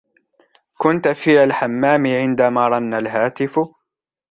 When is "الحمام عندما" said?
1.43-2.67